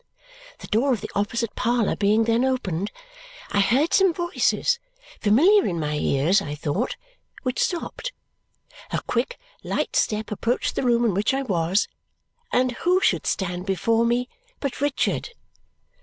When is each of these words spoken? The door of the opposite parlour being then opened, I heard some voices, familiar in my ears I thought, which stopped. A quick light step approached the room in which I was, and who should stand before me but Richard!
The 0.57 0.65
door 0.67 0.93
of 0.93 1.01
the 1.01 1.11
opposite 1.13 1.53
parlour 1.55 1.95
being 1.95 2.23
then 2.23 2.43
opened, 2.43 2.91
I 3.51 3.59
heard 3.59 3.93
some 3.93 4.15
voices, 4.15 4.79
familiar 5.19 5.67
in 5.67 5.79
my 5.79 5.93
ears 5.93 6.41
I 6.41 6.55
thought, 6.55 6.95
which 7.43 7.61
stopped. 7.63 8.11
A 8.89 9.03
quick 9.05 9.37
light 9.63 9.95
step 9.95 10.31
approached 10.31 10.73
the 10.75 10.81
room 10.81 11.05
in 11.05 11.13
which 11.13 11.35
I 11.35 11.43
was, 11.43 11.87
and 12.51 12.71
who 12.77 12.99
should 12.99 13.27
stand 13.27 13.67
before 13.67 14.03
me 14.03 14.27
but 14.59 14.81
Richard! 14.81 15.35